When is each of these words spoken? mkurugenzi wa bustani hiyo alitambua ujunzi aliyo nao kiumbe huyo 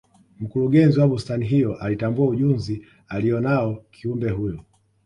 mkurugenzi 0.39 0.99
wa 0.99 1.07
bustani 1.07 1.45
hiyo 1.47 1.75
alitambua 1.75 2.27
ujunzi 2.27 2.85
aliyo 3.07 3.39
nao 3.41 3.83
kiumbe 3.91 4.29
huyo 4.29 4.65